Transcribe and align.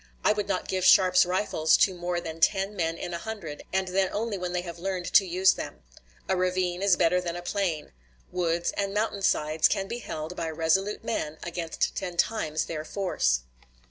I 0.23 0.31
would 0.33 0.47
not 0.47 0.67
give 0.67 0.83
Sharps 0.83 1.27
rifles 1.27 1.77
to 1.77 1.93
more 1.93 2.19
than 2.19 2.39
ten 2.39 2.75
men 2.75 2.97
in 2.97 3.13
a 3.13 3.19
hundred, 3.19 3.63
and 3.71 3.89
then 3.89 4.09
only 4.11 4.35
when 4.35 4.51
they 4.51 4.63
have 4.63 4.79
learned 4.79 5.05
to 5.13 5.27
use 5.27 5.53
them. 5.53 5.83
A 6.27 6.35
ravine 6.35 6.81
is 6.81 6.95
better 6.97 7.21
than 7.21 7.35
a 7.35 7.43
plain. 7.43 7.91
Woods 8.31 8.71
and 8.71 8.95
mountain 8.95 9.21
sides 9.21 9.67
can 9.67 9.87
be 9.87 9.99
held 9.99 10.35
by 10.35 10.49
resolute 10.49 11.03
men 11.03 11.37
against 11.43 11.95
ten 11.95 12.17
times 12.17 12.65
their 12.65 12.83
force. 12.83 13.41